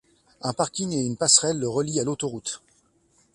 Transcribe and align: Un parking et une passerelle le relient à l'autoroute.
Un 0.41 0.51
parking 0.53 0.93
et 0.93 1.03
une 1.05 1.15
passerelle 1.15 1.59
le 1.59 1.69
relient 1.69 1.99
à 1.99 2.03
l'autoroute. 2.03 2.63